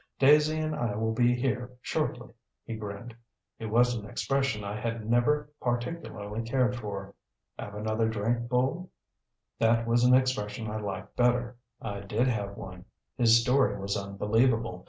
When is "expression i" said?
4.09-4.79, 10.15-10.77